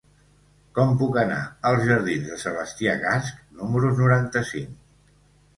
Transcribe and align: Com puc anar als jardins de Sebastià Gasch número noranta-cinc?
Com 0.77 0.93
puc 1.01 1.19
anar 1.23 1.37
als 1.71 1.83
jardins 1.89 2.25
de 2.31 2.37
Sebastià 2.45 2.97
Gasch 3.05 3.31
número 3.61 3.93
noranta-cinc? 4.01 4.77